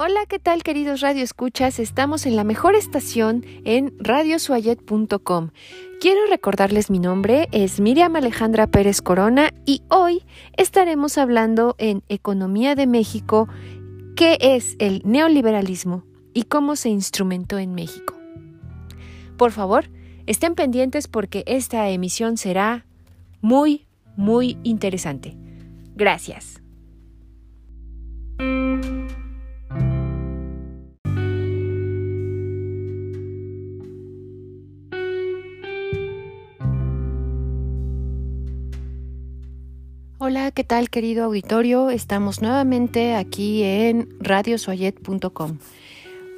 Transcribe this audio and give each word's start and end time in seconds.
Hola, 0.00 0.26
¿qué 0.28 0.38
tal 0.38 0.62
queridos 0.62 1.00
Radio 1.00 1.24
Escuchas? 1.24 1.80
Estamos 1.80 2.24
en 2.24 2.36
la 2.36 2.44
mejor 2.44 2.76
estación 2.76 3.44
en 3.64 3.92
radiosuayet.com. 3.98 5.50
Quiero 6.00 6.20
recordarles 6.30 6.88
mi 6.88 7.00
nombre, 7.00 7.48
es 7.50 7.80
Miriam 7.80 8.14
Alejandra 8.14 8.68
Pérez 8.68 9.02
Corona 9.02 9.50
y 9.66 9.82
hoy 9.90 10.22
estaremos 10.56 11.18
hablando 11.18 11.74
en 11.78 12.04
Economía 12.08 12.76
de 12.76 12.86
México, 12.86 13.48
qué 14.14 14.38
es 14.40 14.76
el 14.78 15.02
neoliberalismo 15.04 16.04
y 16.32 16.44
cómo 16.44 16.76
se 16.76 16.90
instrumentó 16.90 17.58
en 17.58 17.74
México. 17.74 18.14
Por 19.36 19.50
favor, 19.50 19.90
estén 20.26 20.54
pendientes 20.54 21.08
porque 21.08 21.42
esta 21.48 21.88
emisión 21.88 22.36
será 22.36 22.86
muy, 23.40 23.88
muy 24.16 24.58
interesante. 24.62 25.36
Gracias. 25.96 26.62
Hola, 40.30 40.50
¿qué 40.50 40.62
tal 40.62 40.90
querido 40.90 41.24
auditorio? 41.24 41.88
Estamos 41.88 42.42
nuevamente 42.42 43.14
aquí 43.14 43.62
en 43.62 44.10
radiosoyet.com. 44.20 45.56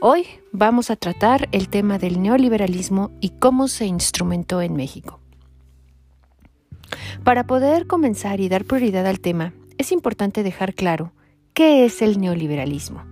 Hoy 0.01 0.27
vamos 0.53 0.93
a 0.93 0.95
tratar 0.95 1.49
el 1.51 1.69
tema 1.69 1.99
del 1.99 2.23
neoliberalismo 2.23 3.11
y 3.21 3.31
cómo 3.31 3.67
se 3.67 3.87
instrumentó 3.87 4.63
en 4.63 4.77
México. 4.77 5.19
Para 7.25 7.49
poder 7.49 7.89
comenzar 7.89 8.39
y 8.39 8.49
dar 8.49 8.65
prioridad 8.65 9.09
al 9.09 9.19
tema, 9.19 9.55
es 9.77 9.91
importante 9.91 10.45
dejar 10.45 10.75
claro 10.75 11.13
qué 11.53 11.85
es 11.85 12.01
el 12.01 12.21
neoliberalismo. 12.21 13.10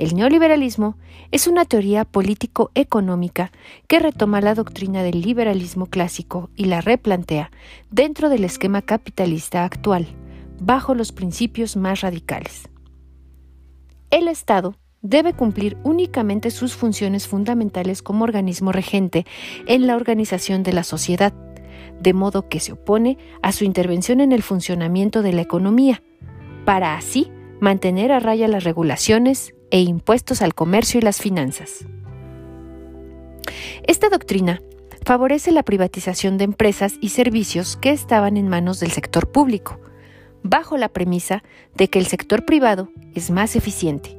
El 0.00 0.16
neoliberalismo 0.16 0.96
es 1.30 1.46
una 1.46 1.66
teoría 1.66 2.06
político-económica 2.06 3.52
que 3.86 3.98
retoma 3.98 4.40
la 4.40 4.54
doctrina 4.54 5.02
del 5.02 5.20
liberalismo 5.20 5.84
clásico 5.84 6.48
y 6.56 6.64
la 6.64 6.80
replantea 6.80 7.50
dentro 7.90 8.30
del 8.30 8.44
esquema 8.44 8.80
capitalista 8.80 9.62
actual, 9.62 10.06
bajo 10.58 10.94
los 10.94 11.12
principios 11.12 11.76
más 11.76 12.00
radicales. 12.00 12.70
El 14.08 14.28
Estado 14.28 14.74
debe 15.02 15.34
cumplir 15.34 15.76
únicamente 15.84 16.50
sus 16.50 16.72
funciones 16.72 17.28
fundamentales 17.28 18.00
como 18.00 18.24
organismo 18.24 18.72
regente 18.72 19.26
en 19.66 19.86
la 19.86 19.96
organización 19.96 20.62
de 20.62 20.72
la 20.72 20.82
sociedad, 20.82 21.34
de 22.00 22.14
modo 22.14 22.48
que 22.48 22.60
se 22.60 22.72
opone 22.72 23.18
a 23.42 23.52
su 23.52 23.64
intervención 23.64 24.22
en 24.22 24.32
el 24.32 24.42
funcionamiento 24.42 25.20
de 25.20 25.34
la 25.34 25.42
economía, 25.42 26.02
para 26.64 26.96
así 26.96 27.30
mantener 27.60 28.12
a 28.12 28.18
raya 28.18 28.48
las 28.48 28.64
regulaciones, 28.64 29.52
e 29.70 29.80
impuestos 29.80 30.42
al 30.42 30.54
comercio 30.54 30.98
y 30.98 31.02
las 31.02 31.20
finanzas. 31.20 31.84
Esta 33.86 34.08
doctrina 34.08 34.60
favorece 35.04 35.50
la 35.50 35.62
privatización 35.62 36.38
de 36.38 36.44
empresas 36.44 36.94
y 37.00 37.10
servicios 37.10 37.76
que 37.76 37.90
estaban 37.90 38.36
en 38.36 38.48
manos 38.48 38.80
del 38.80 38.90
sector 38.90 39.30
público, 39.30 39.80
bajo 40.42 40.76
la 40.76 40.88
premisa 40.88 41.42
de 41.74 41.88
que 41.88 41.98
el 41.98 42.06
sector 42.06 42.44
privado 42.44 42.90
es 43.14 43.30
más 43.30 43.56
eficiente. 43.56 44.18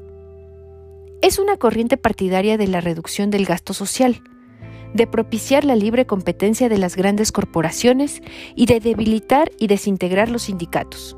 Es 1.22 1.40
una 1.40 1.58
corriente 1.58 1.98
partidaria 1.98 2.58
de 2.58 2.68
la 2.68 2.82
reducción 2.82 3.30
del 3.30 3.46
gasto 3.46 3.74
social, 3.74 4.24
de 4.94 5.08
propiciar 5.08 5.64
la 5.64 5.76
libre 5.76 6.06
competencia 6.06 6.68
de 6.68 6.78
las 6.78 6.96
grandes 6.96 7.32
corporaciones 7.32 8.22
y 8.56 8.66
de 8.66 8.80
debilitar 8.80 9.52
y 9.58 9.68
desintegrar 9.68 10.30
los 10.30 10.44
sindicatos. 10.44 11.16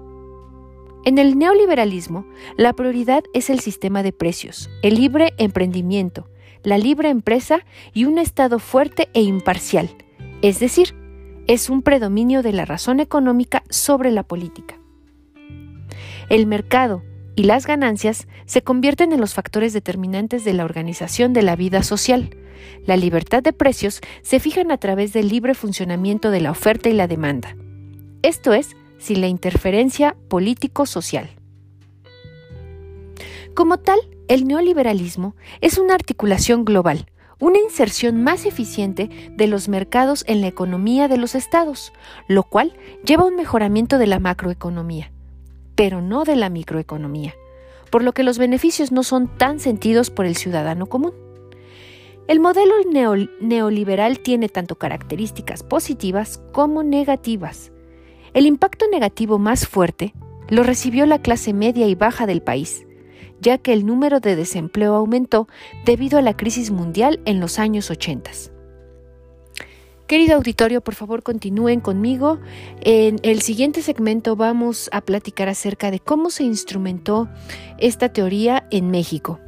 En 1.06 1.18
el 1.18 1.38
neoliberalismo, 1.38 2.26
la 2.56 2.72
prioridad 2.72 3.24
es 3.34 3.50
el 3.50 3.60
sistema 3.60 4.04
de 4.04 4.14
precios, 4.14 4.70
el 4.82 4.96
libre 4.96 5.34
emprendimiento, 5.38 6.30
la 6.64 6.78
libre 6.78 7.10
empresa 7.10 7.66
y 7.94 8.06
un 8.06 8.18
Estado 8.18 8.58
fuerte 8.58 9.10
e 9.14 9.22
imparcial, 9.22 9.90
es 10.42 10.62
decir, 10.62 10.96
es 11.46 11.70
un 11.70 11.82
predominio 11.82 12.42
de 12.42 12.54
la 12.54 12.64
razón 12.64 13.02
económica 13.02 13.64
sobre 13.70 14.12
la 14.12 14.24
política. 14.24 14.80
El 16.30 16.48
mercado 16.48 17.04
y 17.36 17.44
las 17.44 17.68
ganancias 17.68 18.30
se 18.46 18.62
convierten 18.62 19.12
en 19.12 19.20
los 19.20 19.34
factores 19.34 19.74
determinantes 19.74 20.46
de 20.46 20.54
la 20.54 20.64
organización 20.64 21.34
de 21.34 21.42
la 21.42 21.58
vida 21.58 21.84
social. 21.84 22.30
La 22.86 22.96
libertad 22.96 23.44
de 23.44 23.52
precios 23.52 24.00
se 24.22 24.40
fijan 24.40 24.72
a 24.72 24.78
través 24.78 25.12
del 25.12 25.28
libre 25.28 25.54
funcionamiento 25.54 26.32
de 26.32 26.40
la 26.40 26.52
oferta 26.52 26.88
y 26.88 26.94
la 26.94 27.08
demanda. 27.08 27.58
Esto 28.22 28.54
es, 28.54 28.78
sin 29.04 29.20
la 29.20 29.28
interferencia 29.28 30.16
político-social. 30.30 31.30
Como 33.54 33.78
tal, 33.78 34.00
el 34.30 34.48
neoliberalismo 34.48 35.36
es 35.60 35.78
una 35.78 35.94
articulación 35.94 36.64
global, 36.64 37.08
una 37.38 37.60
inserción 37.60 38.24
más 38.24 38.46
eficiente 38.46 39.10
de 39.36 39.48
los 39.48 39.68
mercados 39.68 40.24
en 40.26 40.40
la 40.40 40.48
economía 40.48 41.10
de 41.10 41.18
los 41.18 41.36
estados, 41.36 41.92
lo 42.30 42.44
cual 42.44 42.78
lleva 43.04 43.24
a 43.24 43.28
un 43.28 43.36
mejoramiento 43.36 43.98
de 43.98 44.08
la 44.08 44.20
macroeconomía, 44.20 45.12
pero 45.76 46.02
no 46.02 46.24
de 46.24 46.38
la 46.38 46.48
microeconomía, 46.48 47.36
por 47.90 48.04
lo 48.04 48.14
que 48.14 48.24
los 48.24 48.38
beneficios 48.38 48.94
no 48.94 49.04
son 49.04 49.28
tan 49.38 49.60
sentidos 49.60 50.12
por 50.12 50.26
el 50.26 50.38
ciudadano 50.38 50.86
común. 50.86 51.14
El 52.30 52.40
modelo 52.40 52.74
neoliberal 53.42 54.20
tiene 54.20 54.48
tanto 54.48 54.78
características 54.78 55.62
positivas 55.62 56.42
como 56.54 56.82
negativas, 56.82 57.73
el 58.34 58.46
impacto 58.46 58.86
negativo 58.92 59.40
más 59.40 59.68
fuerte 59.68 60.14
lo 60.50 60.64
recibió 60.64 61.06
la 61.06 61.22
clase 61.22 61.54
media 61.54 61.88
y 61.88 61.96
baja 61.96 62.26
del 62.26 62.42
país, 62.42 62.86
ya 63.42 63.58
que 63.58 63.74
el 63.74 63.86
número 63.86 64.20
de 64.20 64.36
desempleo 64.36 64.96
aumentó 64.96 65.48
debido 65.86 66.20
a 66.20 66.22
la 66.22 66.36
crisis 66.36 66.72
mundial 66.72 67.22
en 67.26 67.40
los 67.40 67.60
años 67.60 67.90
80. 67.90 68.32
Querido 70.08 70.36
auditorio, 70.36 70.82
por 70.82 70.96
favor 70.96 71.24
continúen 71.24 71.80
conmigo. 71.80 72.40
En 72.82 73.20
el 73.24 73.42
siguiente 73.42 73.82
segmento 73.82 74.36
vamos 74.36 74.90
a 74.92 75.02
platicar 75.02 75.48
acerca 75.48 75.92
de 75.92 76.00
cómo 76.00 76.30
se 76.30 76.44
instrumentó 76.44 77.30
esta 77.78 78.10
teoría 78.10 78.68
en 78.70 78.92
México. 78.92 79.40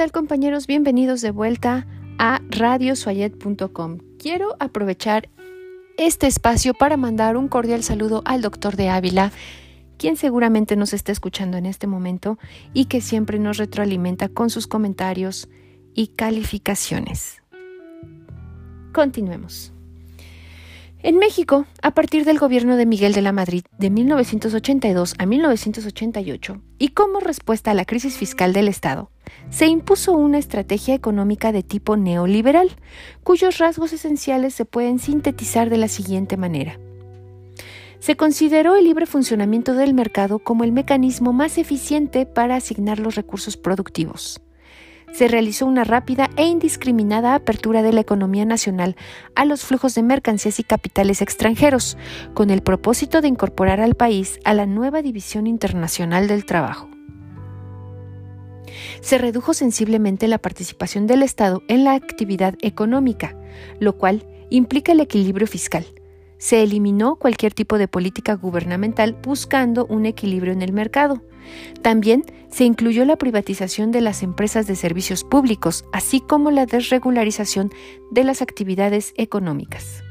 Tal 0.00 0.12
compañeros? 0.12 0.66
Bienvenidos 0.66 1.20
de 1.20 1.30
vuelta 1.30 1.86
a 2.18 2.40
radiosuayet.com. 2.48 3.98
Quiero 4.18 4.56
aprovechar 4.58 5.28
este 5.98 6.26
espacio 6.26 6.72
para 6.72 6.96
mandar 6.96 7.36
un 7.36 7.48
cordial 7.48 7.82
saludo 7.82 8.22
al 8.24 8.40
doctor 8.40 8.76
de 8.76 8.88
Ávila, 8.88 9.30
quien 9.98 10.16
seguramente 10.16 10.74
nos 10.74 10.94
está 10.94 11.12
escuchando 11.12 11.58
en 11.58 11.66
este 11.66 11.86
momento 11.86 12.38
y 12.72 12.86
que 12.86 13.02
siempre 13.02 13.38
nos 13.38 13.58
retroalimenta 13.58 14.30
con 14.30 14.48
sus 14.48 14.66
comentarios 14.66 15.50
y 15.92 16.06
calificaciones. 16.06 17.42
Continuemos. 18.94 19.74
En 21.02 21.16
México, 21.16 21.64
a 21.80 21.92
partir 21.92 22.26
del 22.26 22.38
gobierno 22.38 22.76
de 22.76 22.84
Miguel 22.84 23.14
de 23.14 23.22
la 23.22 23.32
Madrid 23.32 23.64
de 23.78 23.88
1982 23.88 25.14
a 25.16 25.24
1988, 25.24 26.60
y 26.78 26.88
como 26.88 27.20
respuesta 27.20 27.70
a 27.70 27.74
la 27.74 27.86
crisis 27.86 28.18
fiscal 28.18 28.52
del 28.52 28.68
Estado, 28.68 29.10
se 29.48 29.66
impuso 29.66 30.12
una 30.12 30.36
estrategia 30.36 30.94
económica 30.94 31.52
de 31.52 31.62
tipo 31.62 31.96
neoliberal, 31.96 32.72
cuyos 33.22 33.56
rasgos 33.56 33.94
esenciales 33.94 34.52
se 34.52 34.66
pueden 34.66 34.98
sintetizar 34.98 35.70
de 35.70 35.78
la 35.78 35.88
siguiente 35.88 36.36
manera. 36.36 36.78
Se 37.98 38.16
consideró 38.16 38.76
el 38.76 38.84
libre 38.84 39.06
funcionamiento 39.06 39.72
del 39.72 39.94
mercado 39.94 40.38
como 40.38 40.64
el 40.64 40.72
mecanismo 40.72 41.32
más 41.32 41.56
eficiente 41.56 42.26
para 42.26 42.56
asignar 42.56 42.98
los 42.98 43.14
recursos 43.14 43.56
productivos 43.56 44.42
se 45.12 45.28
realizó 45.28 45.66
una 45.66 45.84
rápida 45.84 46.30
e 46.36 46.44
indiscriminada 46.44 47.34
apertura 47.34 47.82
de 47.82 47.92
la 47.92 48.00
economía 48.00 48.44
nacional 48.44 48.96
a 49.34 49.44
los 49.44 49.64
flujos 49.64 49.94
de 49.94 50.02
mercancías 50.02 50.60
y 50.60 50.64
capitales 50.64 51.22
extranjeros, 51.22 51.96
con 52.34 52.50
el 52.50 52.62
propósito 52.62 53.20
de 53.20 53.28
incorporar 53.28 53.80
al 53.80 53.94
país 53.94 54.38
a 54.44 54.54
la 54.54 54.66
nueva 54.66 55.02
División 55.02 55.46
Internacional 55.46 56.28
del 56.28 56.44
Trabajo. 56.44 56.88
Se 59.00 59.18
redujo 59.18 59.54
sensiblemente 59.54 60.28
la 60.28 60.38
participación 60.38 61.06
del 61.06 61.22
Estado 61.22 61.62
en 61.68 61.84
la 61.84 61.94
actividad 61.94 62.54
económica, 62.60 63.36
lo 63.78 63.96
cual 63.96 64.26
implica 64.50 64.92
el 64.92 65.00
equilibrio 65.00 65.46
fiscal. 65.46 65.86
Se 66.40 66.62
eliminó 66.62 67.16
cualquier 67.16 67.52
tipo 67.52 67.76
de 67.76 67.86
política 67.86 68.34
gubernamental 68.34 69.14
buscando 69.22 69.84
un 69.84 70.06
equilibrio 70.06 70.54
en 70.54 70.62
el 70.62 70.72
mercado, 70.72 71.22
también 71.82 72.24
se 72.50 72.64
incluyó 72.64 73.04
la 73.04 73.16
privatización 73.16 73.90
de 73.90 74.00
las 74.00 74.22
empresas 74.22 74.66
de 74.66 74.74
servicios 74.74 75.22
públicos, 75.22 75.84
así 75.92 76.20
como 76.20 76.50
la 76.50 76.64
desregularización 76.64 77.70
de 78.10 78.24
las 78.24 78.40
actividades 78.40 79.12
económicas. 79.16 80.02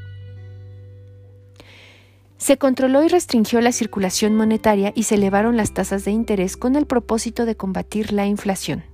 Se 2.36 2.56
controló 2.58 3.02
y 3.02 3.08
restringió 3.08 3.60
la 3.60 3.72
circulación 3.72 4.36
monetaria 4.36 4.92
y 4.94 5.02
se 5.02 5.16
elevaron 5.16 5.56
las 5.56 5.74
tasas 5.74 6.04
de 6.04 6.12
interés 6.12 6.56
con 6.56 6.76
el 6.76 6.86
propósito 6.86 7.44
de 7.44 7.56
combatir 7.56 8.12
la 8.12 8.26
inflación. 8.26 8.84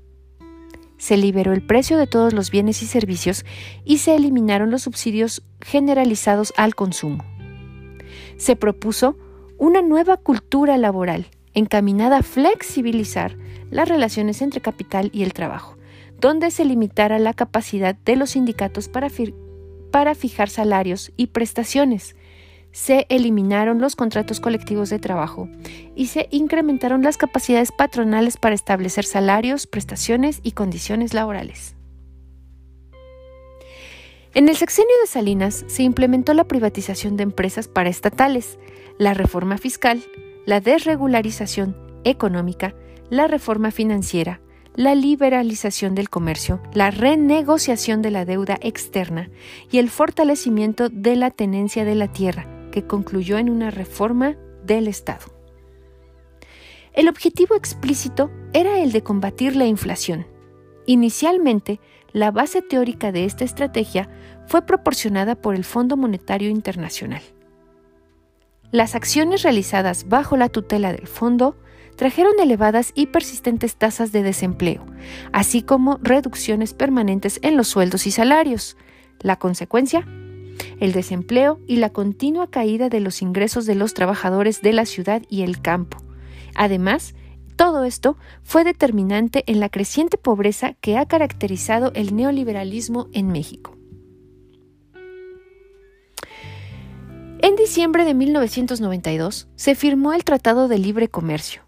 Se 0.98 1.16
liberó 1.16 1.52
el 1.52 1.62
precio 1.62 1.98
de 1.98 2.06
todos 2.06 2.32
los 2.32 2.50
bienes 2.50 2.82
y 2.82 2.86
servicios 2.86 3.44
y 3.84 3.98
se 3.98 4.14
eliminaron 4.14 4.70
los 4.70 4.82
subsidios 4.82 5.42
generalizados 5.60 6.52
al 6.56 6.74
consumo. 6.74 7.24
Se 8.36 8.56
propuso 8.56 9.16
una 9.58 9.82
nueva 9.82 10.16
cultura 10.16 10.76
laboral 10.76 11.26
encaminada 11.54 12.18
a 12.18 12.22
flexibilizar 12.22 13.36
las 13.70 13.88
relaciones 13.88 14.42
entre 14.42 14.60
capital 14.60 15.10
y 15.12 15.22
el 15.22 15.32
trabajo, 15.32 15.76
donde 16.20 16.50
se 16.50 16.64
limitara 16.64 17.18
la 17.18 17.34
capacidad 17.34 17.94
de 17.94 18.16
los 18.16 18.30
sindicatos 18.30 18.88
para, 18.88 19.08
para 19.90 20.14
fijar 20.14 20.50
salarios 20.50 21.12
y 21.16 21.28
prestaciones, 21.28 22.14
se 22.76 23.06
eliminaron 23.08 23.80
los 23.80 23.96
contratos 23.96 24.38
colectivos 24.38 24.90
de 24.90 24.98
trabajo 24.98 25.48
y 25.94 26.08
se 26.08 26.28
incrementaron 26.30 27.02
las 27.02 27.16
capacidades 27.16 27.72
patronales 27.72 28.36
para 28.36 28.54
establecer 28.54 29.06
salarios, 29.06 29.66
prestaciones 29.66 30.40
y 30.42 30.52
condiciones 30.52 31.14
laborales. 31.14 31.74
En 34.34 34.50
el 34.50 34.56
sexenio 34.56 34.92
de 35.00 35.08
Salinas 35.08 35.64
se 35.68 35.84
implementó 35.84 36.34
la 36.34 36.44
privatización 36.44 37.16
de 37.16 37.22
empresas 37.22 37.66
paraestatales, 37.66 38.58
la 38.98 39.14
reforma 39.14 39.56
fiscal, 39.56 40.04
la 40.44 40.60
desregularización 40.60 41.78
económica, 42.04 42.74
la 43.08 43.26
reforma 43.26 43.70
financiera, 43.70 44.42
la 44.74 44.94
liberalización 44.94 45.94
del 45.94 46.10
comercio, 46.10 46.60
la 46.74 46.90
renegociación 46.90 48.02
de 48.02 48.10
la 48.10 48.26
deuda 48.26 48.58
externa 48.60 49.30
y 49.70 49.78
el 49.78 49.88
fortalecimiento 49.88 50.90
de 50.90 51.16
la 51.16 51.30
tenencia 51.30 51.86
de 51.86 51.94
la 51.94 52.12
tierra, 52.12 52.46
concluyó 52.84 53.38
en 53.38 53.50
una 53.50 53.70
reforma 53.70 54.36
del 54.64 54.88
Estado. 54.88 55.26
El 56.92 57.08
objetivo 57.08 57.54
explícito 57.54 58.30
era 58.52 58.78
el 58.80 58.92
de 58.92 59.02
combatir 59.02 59.54
la 59.54 59.66
inflación. 59.66 60.26
Inicialmente, 60.86 61.80
la 62.12 62.30
base 62.30 62.62
teórica 62.62 63.12
de 63.12 63.24
esta 63.26 63.44
estrategia 63.44 64.08
fue 64.46 64.64
proporcionada 64.64 65.34
por 65.34 65.54
el 65.54 65.64
Fondo 65.64 65.96
Monetario 65.96 66.48
Internacional. 66.48 67.22
Las 68.72 68.94
acciones 68.94 69.42
realizadas 69.42 70.08
bajo 70.08 70.36
la 70.36 70.48
tutela 70.48 70.92
del 70.92 71.06
fondo 71.06 71.56
trajeron 71.96 72.32
elevadas 72.40 72.92
y 72.94 73.06
persistentes 73.06 73.76
tasas 73.76 74.12
de 74.12 74.22
desempleo, 74.22 74.84
así 75.32 75.62
como 75.62 75.98
reducciones 76.02 76.74
permanentes 76.74 77.38
en 77.42 77.56
los 77.56 77.68
sueldos 77.68 78.06
y 78.06 78.10
salarios. 78.10 78.76
La 79.20 79.36
consecuencia, 79.36 80.06
el 80.80 80.92
desempleo 80.92 81.60
y 81.66 81.76
la 81.76 81.90
continua 81.90 82.50
caída 82.50 82.88
de 82.88 83.00
los 83.00 83.22
ingresos 83.22 83.66
de 83.66 83.74
los 83.74 83.94
trabajadores 83.94 84.62
de 84.62 84.72
la 84.72 84.86
ciudad 84.86 85.22
y 85.28 85.42
el 85.42 85.60
campo. 85.60 85.98
Además, 86.54 87.14
todo 87.56 87.84
esto 87.84 88.16
fue 88.42 88.64
determinante 88.64 89.42
en 89.46 89.60
la 89.60 89.70
creciente 89.70 90.18
pobreza 90.18 90.74
que 90.74 90.98
ha 90.98 91.06
caracterizado 91.06 91.90
el 91.94 92.14
neoliberalismo 92.14 93.08
en 93.12 93.28
México. 93.28 93.76
En 97.40 97.54
diciembre 97.56 98.04
de 98.04 98.14
1992 98.14 99.48
se 99.56 99.74
firmó 99.74 100.12
el 100.12 100.24
Tratado 100.24 100.68
de 100.68 100.78
Libre 100.78 101.08
Comercio, 101.08 101.62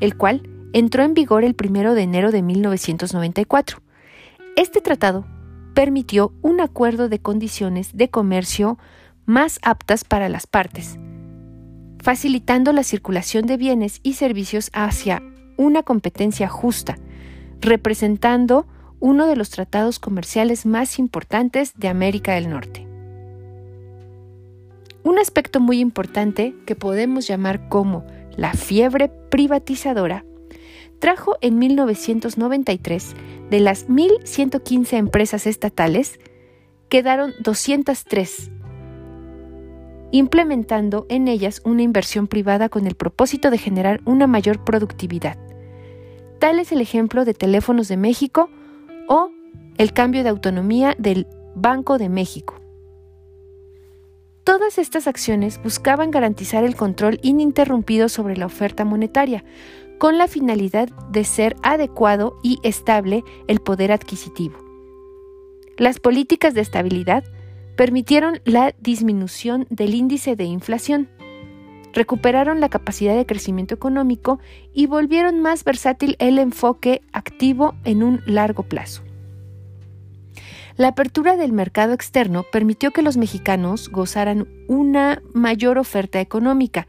el 0.00 0.16
cual 0.16 0.48
entró 0.72 1.02
en 1.02 1.14
vigor 1.14 1.44
el 1.44 1.56
1 1.58 1.94
de 1.94 2.02
enero 2.02 2.30
de 2.30 2.42
1994. 2.42 3.78
Este 4.56 4.80
tratado 4.80 5.24
permitió 5.76 6.32
un 6.40 6.62
acuerdo 6.62 7.10
de 7.10 7.18
condiciones 7.18 7.94
de 7.94 8.08
comercio 8.08 8.78
más 9.26 9.58
aptas 9.60 10.04
para 10.04 10.30
las 10.30 10.46
partes, 10.46 10.98
facilitando 12.02 12.72
la 12.72 12.82
circulación 12.82 13.44
de 13.44 13.58
bienes 13.58 14.00
y 14.02 14.14
servicios 14.14 14.70
hacia 14.72 15.22
una 15.58 15.82
competencia 15.82 16.48
justa, 16.48 16.96
representando 17.60 18.66
uno 19.00 19.26
de 19.26 19.36
los 19.36 19.50
tratados 19.50 19.98
comerciales 19.98 20.64
más 20.64 20.98
importantes 20.98 21.74
de 21.76 21.88
América 21.88 22.32
del 22.32 22.48
Norte. 22.48 22.86
Un 25.02 25.18
aspecto 25.18 25.60
muy 25.60 25.80
importante 25.80 26.54
que 26.64 26.74
podemos 26.74 27.26
llamar 27.26 27.68
como 27.68 28.02
la 28.34 28.54
fiebre 28.54 29.10
privatizadora 29.10 30.24
trajo 31.00 31.36
en 31.42 31.58
1993 31.58 33.14
de 33.50 33.60
las 33.60 33.88
1.115 33.88 34.96
empresas 34.96 35.46
estatales, 35.46 36.18
quedaron 36.88 37.32
203, 37.40 38.50
implementando 40.12 41.06
en 41.08 41.28
ellas 41.28 41.60
una 41.64 41.82
inversión 41.82 42.26
privada 42.26 42.68
con 42.68 42.86
el 42.86 42.94
propósito 42.94 43.50
de 43.50 43.58
generar 43.58 44.00
una 44.04 44.26
mayor 44.26 44.64
productividad. 44.64 45.36
Tal 46.38 46.58
es 46.58 46.72
el 46.72 46.80
ejemplo 46.80 47.24
de 47.24 47.34
Teléfonos 47.34 47.88
de 47.88 47.96
México 47.96 48.50
o 49.08 49.30
el 49.78 49.92
cambio 49.92 50.22
de 50.22 50.30
autonomía 50.30 50.94
del 50.98 51.26
Banco 51.54 51.98
de 51.98 52.08
México. 52.08 52.60
Todas 54.44 54.78
estas 54.78 55.08
acciones 55.08 55.60
buscaban 55.60 56.12
garantizar 56.12 56.62
el 56.62 56.76
control 56.76 57.18
ininterrumpido 57.22 58.08
sobre 58.08 58.36
la 58.36 58.46
oferta 58.46 58.84
monetaria, 58.84 59.44
con 59.98 60.18
la 60.18 60.28
finalidad 60.28 60.88
de 61.10 61.24
ser 61.24 61.56
adecuado 61.62 62.38
y 62.42 62.58
estable 62.62 63.24
el 63.48 63.60
poder 63.60 63.92
adquisitivo. 63.92 64.56
Las 65.78 66.00
políticas 66.00 66.54
de 66.54 66.62
estabilidad 66.62 67.24
permitieron 67.76 68.40
la 68.44 68.74
disminución 68.80 69.66
del 69.68 69.94
índice 69.94 70.36
de 70.36 70.44
inflación, 70.44 71.08
recuperaron 71.92 72.60
la 72.60 72.68
capacidad 72.68 73.16
de 73.16 73.26
crecimiento 73.26 73.74
económico 73.74 74.38
y 74.74 74.86
volvieron 74.86 75.40
más 75.40 75.64
versátil 75.64 76.16
el 76.18 76.38
enfoque 76.38 77.02
activo 77.12 77.74
en 77.84 78.02
un 78.02 78.22
largo 78.26 78.64
plazo. 78.64 79.02
La 80.76 80.88
apertura 80.88 81.36
del 81.36 81.52
mercado 81.52 81.94
externo 81.94 82.44
permitió 82.52 82.90
que 82.90 83.00
los 83.00 83.16
mexicanos 83.16 83.88
gozaran 83.88 84.46
una 84.68 85.22
mayor 85.32 85.78
oferta 85.78 86.20
económica, 86.20 86.86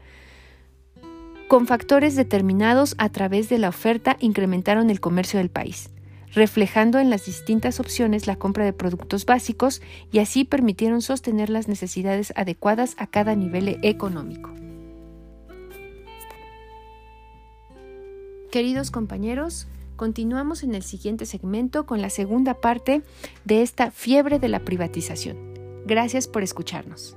con 1.48 1.66
factores 1.66 2.14
determinados 2.14 2.94
a 2.98 3.08
través 3.08 3.48
de 3.48 3.58
la 3.58 3.70
oferta 3.70 4.18
incrementaron 4.20 4.90
el 4.90 5.00
comercio 5.00 5.38
del 5.38 5.48
país, 5.48 5.88
reflejando 6.34 6.98
en 6.98 7.08
las 7.08 7.24
distintas 7.24 7.80
opciones 7.80 8.26
la 8.26 8.36
compra 8.36 8.66
de 8.66 8.74
productos 8.74 9.24
básicos 9.24 9.80
y 10.12 10.18
así 10.18 10.44
permitieron 10.44 11.00
sostener 11.00 11.48
las 11.48 11.66
necesidades 11.66 12.34
adecuadas 12.36 12.94
a 12.98 13.06
cada 13.06 13.34
nivel 13.34 13.80
económico. 13.82 14.50
Queridos 18.52 18.90
compañeros, 18.90 19.68
continuamos 19.96 20.62
en 20.62 20.74
el 20.74 20.82
siguiente 20.82 21.24
segmento 21.24 21.86
con 21.86 22.02
la 22.02 22.10
segunda 22.10 22.54
parte 22.54 23.02
de 23.44 23.62
esta 23.62 23.90
fiebre 23.90 24.38
de 24.38 24.48
la 24.48 24.60
privatización. 24.60 25.36
Gracias 25.86 26.28
por 26.28 26.42
escucharnos. 26.42 27.16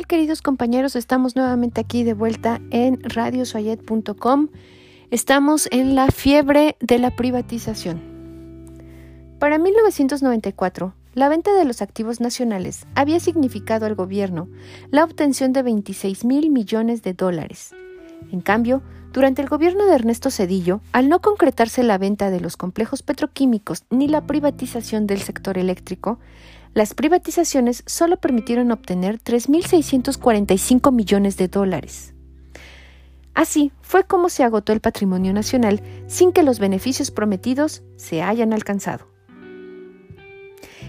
Queridos 0.00 0.40
compañeros? 0.40 0.96
Estamos 0.96 1.36
nuevamente 1.36 1.80
aquí 1.80 2.02
de 2.02 2.14
vuelta 2.14 2.62
en 2.70 2.98
radiosoyet.com. 3.02 4.48
Estamos 5.10 5.68
en 5.70 5.94
la 5.94 6.08
fiebre 6.08 6.76
de 6.80 6.98
la 6.98 7.14
privatización. 7.14 8.00
Para 9.38 9.58
1994, 9.58 10.94
la 11.12 11.28
venta 11.28 11.52
de 11.52 11.66
los 11.66 11.82
activos 11.82 12.20
nacionales 12.20 12.86
había 12.94 13.20
significado 13.20 13.84
al 13.84 13.94
gobierno 13.94 14.48
la 14.90 15.04
obtención 15.04 15.52
de 15.52 15.62
26 15.62 16.24
mil 16.24 16.50
millones 16.50 17.02
de 17.02 17.12
dólares. 17.12 17.74
En 18.30 18.40
cambio, 18.40 18.82
durante 19.12 19.42
el 19.42 19.48
gobierno 19.48 19.84
de 19.84 19.94
Ernesto 19.94 20.30
Cedillo, 20.30 20.80
al 20.92 21.10
no 21.10 21.20
concretarse 21.20 21.82
la 21.82 21.98
venta 21.98 22.30
de 22.30 22.40
los 22.40 22.56
complejos 22.56 23.02
petroquímicos 23.02 23.84
ni 23.90 24.08
la 24.08 24.26
privatización 24.26 25.06
del 25.06 25.20
sector 25.20 25.58
eléctrico, 25.58 26.18
las 26.74 26.94
privatizaciones 26.94 27.82
solo 27.86 28.16
permitieron 28.16 28.70
obtener 28.70 29.20
3.645 29.20 30.92
millones 30.92 31.36
de 31.36 31.48
dólares. 31.48 32.14
Así 33.34 33.72
fue 33.80 34.04
como 34.04 34.28
se 34.28 34.42
agotó 34.42 34.72
el 34.72 34.80
patrimonio 34.80 35.32
nacional 35.32 35.82
sin 36.06 36.32
que 36.32 36.42
los 36.42 36.58
beneficios 36.58 37.10
prometidos 37.10 37.82
se 37.96 38.22
hayan 38.22 38.52
alcanzado. 38.52 39.06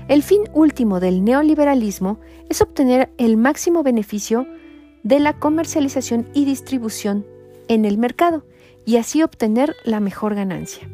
El 0.07 0.23
fin 0.23 0.41
último 0.53 0.99
del 0.99 1.23
neoliberalismo 1.23 2.19
es 2.49 2.61
obtener 2.61 3.13
el 3.17 3.37
máximo 3.37 3.83
beneficio 3.83 4.45
de 5.03 5.19
la 5.19 5.39
comercialización 5.39 6.27
y 6.33 6.45
distribución 6.45 7.25
en 7.69 7.85
el 7.85 7.97
mercado 7.97 8.45
y 8.85 8.97
así 8.97 9.23
obtener 9.23 9.75
la 9.85 10.01
mejor 10.01 10.35
ganancia. 10.35 10.89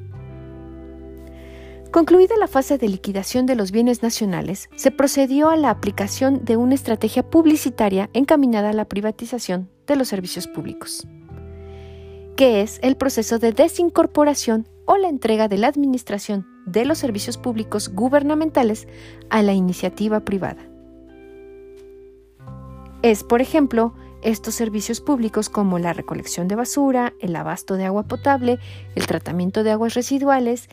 Concluida 1.92 2.36
la 2.38 2.48
fase 2.48 2.78
de 2.78 2.88
liquidación 2.88 3.48
de 3.48 3.56
los 3.56 3.72
bienes 3.72 4.04
nacionales, 4.04 4.70
se 4.76 4.92
procedió 4.92 5.50
a 5.50 5.56
la 5.56 5.72
aplicación 5.72 6.46
de 6.46 6.56
una 6.56 6.76
estrategia 6.76 7.28
publicitaria 7.28 8.12
encaminada 8.14 8.70
a 8.70 8.74
la 8.74 8.86
privatización 8.86 9.72
de 9.88 9.96
los 9.96 10.08
servicios 10.08 10.46
públicos, 10.48 11.08
que 12.36 12.62
es 12.62 12.80
el 12.84 12.96
proceso 12.96 13.40
de 13.40 13.54
desincorporación 13.54 14.68
o 14.86 14.98
la 14.98 15.10
entrega 15.10 15.48
de 15.48 15.58
la 15.58 15.68
administración 15.68 16.48
de 16.68 16.86
los 16.86 17.00
servicios 17.00 17.38
públicos 17.38 17.90
gubernamentales 17.90 18.88
a 19.32 19.42
la 19.42 19.54
iniciativa 19.54 20.20
privada. 20.20 20.70
Es, 23.02 23.24
por 23.24 23.42
ejemplo, 23.42 23.96
estos 24.22 24.54
servicios 24.54 25.02
públicos 25.02 25.50
como 25.50 25.80
la 25.80 25.94
recolección 25.94 26.48
de 26.48 26.56
basura, 26.56 27.14
el 27.20 27.36
abasto 27.36 27.76
de 27.76 27.86
agua 27.86 28.04
potable, 28.04 28.60
el 28.96 29.08
tratamiento 29.08 29.64
de 29.64 29.72
aguas 29.72 29.94
residuales 29.96 30.68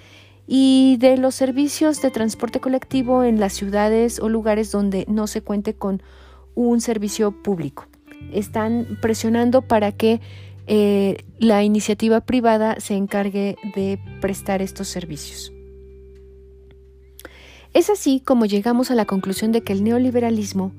y 0.47 0.97
de 0.99 1.17
los 1.17 1.35
servicios 1.35 2.01
de 2.03 2.11
transporte 2.11 2.61
colectivo 2.61 3.25
en 3.25 3.41
las 3.41 3.53
ciudades 3.53 4.21
o 4.21 4.29
lugares 4.29 4.71
donde 4.71 5.05
no 5.09 5.27
se 5.27 5.43
cuente 5.43 5.75
con 5.75 6.03
un 6.55 6.81
servicio 6.81 7.33
público. 7.43 7.87
Están 8.33 8.99
presionando 9.03 9.63
para 9.63 9.93
que 9.93 10.21
eh, 10.67 11.19
la 11.39 11.63
iniciativa 11.63 12.21
privada 12.21 12.81
se 12.81 12.95
encargue 12.95 13.57
de 13.75 13.99
prestar 14.21 14.63
estos 14.63 14.89
servicios. 14.89 15.53
Es 17.73 17.91
así 17.91 18.21
como 18.21 18.47
llegamos 18.47 18.91
a 18.91 18.95
la 18.95 19.05
conclusión 19.05 19.53
de 19.53 19.63
que 19.63 19.73
el 19.73 19.85
neoliberalismo 19.85 20.73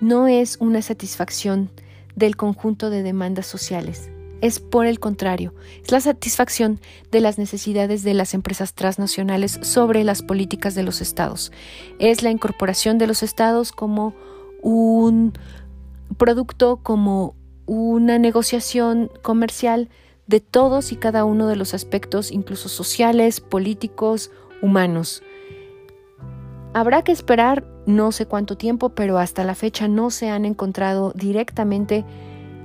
no 0.00 0.26
es 0.26 0.56
una 0.58 0.82
satisfacción 0.82 1.70
del 2.16 2.36
conjunto 2.36 2.90
de 2.90 3.02
demandas 3.02 3.46
sociales. 3.46 4.10
Es 4.42 4.58
por 4.58 4.86
el 4.86 4.98
contrario, 4.98 5.54
es 5.82 5.92
la 5.92 6.00
satisfacción 6.00 6.80
de 7.12 7.20
las 7.20 7.38
necesidades 7.38 8.02
de 8.02 8.12
las 8.12 8.34
empresas 8.34 8.74
transnacionales 8.74 9.60
sobre 9.62 10.02
las 10.02 10.20
políticas 10.20 10.74
de 10.74 10.82
los 10.82 11.00
estados. 11.00 11.52
Es 12.00 12.22
la 12.24 12.30
incorporación 12.30 12.98
de 12.98 13.06
los 13.06 13.22
estados 13.22 13.70
como 13.70 14.14
un 14.60 15.32
producto, 16.18 16.80
como 16.82 17.36
una 17.66 18.18
negociación 18.18 19.10
comercial 19.22 19.88
de 20.26 20.40
todos 20.40 20.90
y 20.90 20.96
cada 20.96 21.24
uno 21.24 21.46
de 21.46 21.56
los 21.56 21.72
aspectos, 21.72 22.32
incluso 22.32 22.68
sociales, 22.68 23.40
políticos, 23.40 24.32
humanos. 24.60 25.22
Habrá 26.74 27.02
que 27.02 27.12
esperar 27.12 27.64
no 27.86 28.10
sé 28.10 28.26
cuánto 28.26 28.56
tiempo, 28.56 28.90
pero 28.90 29.18
hasta 29.18 29.44
la 29.44 29.54
fecha 29.54 29.86
no 29.86 30.10
se 30.10 30.30
han 30.30 30.44
encontrado 30.44 31.12
directamente 31.14 32.04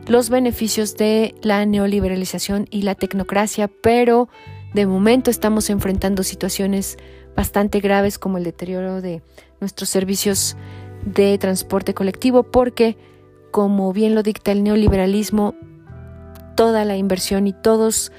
los 0.07 0.29
beneficios 0.29 0.95
de 0.95 1.35
la 1.41 1.65
neoliberalización 1.65 2.67
y 2.71 2.83
la 2.83 2.95
tecnocracia, 2.95 3.67
pero 3.67 4.29
de 4.73 4.85
momento 4.85 5.29
estamos 5.29 5.69
enfrentando 5.69 6.23
situaciones 6.23 6.97
bastante 7.35 7.79
graves 7.79 8.17
como 8.17 8.37
el 8.37 8.43
deterioro 8.43 9.01
de 9.01 9.21
nuestros 9.59 9.89
servicios 9.89 10.55
de 11.05 11.37
transporte 11.37 11.93
colectivo, 11.93 12.43
porque, 12.43 12.97
como 13.51 13.93
bien 13.93 14.15
lo 14.15 14.23
dicta 14.23 14.51
el 14.51 14.63
neoliberalismo, 14.63 15.55
toda 16.55 16.85
la 16.85 16.97
inversión 16.97 17.47
y 17.47 17.53
todos 17.53 18.11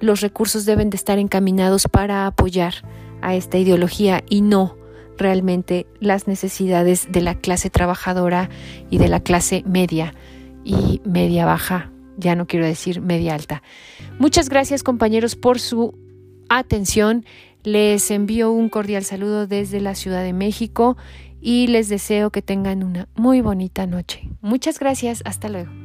los 0.00 0.20
recursos 0.20 0.64
deben 0.64 0.90
de 0.90 0.96
estar 0.96 1.18
encaminados 1.18 1.86
para 1.88 2.26
apoyar 2.26 2.74
a 3.22 3.34
esta 3.34 3.58
ideología 3.58 4.22
y 4.28 4.40
no 4.40 4.76
realmente 5.16 5.86
las 6.00 6.26
necesidades 6.26 7.12
de 7.12 7.20
la 7.20 7.36
clase 7.36 7.70
trabajadora 7.70 8.50
y 8.90 8.98
de 8.98 9.08
la 9.08 9.20
clase 9.20 9.62
media 9.64 10.14
y 10.64 11.00
media 11.04 11.44
baja, 11.44 11.90
ya 12.16 12.34
no 12.34 12.46
quiero 12.46 12.66
decir 12.66 13.00
media 13.00 13.34
alta. 13.34 13.62
Muchas 14.18 14.48
gracias 14.48 14.82
compañeros 14.82 15.36
por 15.36 15.60
su 15.60 15.94
atención. 16.48 17.24
Les 17.62 18.10
envío 18.10 18.52
un 18.52 18.68
cordial 18.68 19.04
saludo 19.04 19.46
desde 19.46 19.80
la 19.80 19.94
Ciudad 19.94 20.22
de 20.22 20.32
México 20.32 20.96
y 21.40 21.66
les 21.66 21.88
deseo 21.88 22.30
que 22.30 22.42
tengan 22.42 22.82
una 22.82 23.08
muy 23.14 23.40
bonita 23.40 23.86
noche. 23.86 24.28
Muchas 24.40 24.78
gracias, 24.78 25.22
hasta 25.24 25.48
luego. 25.48 25.83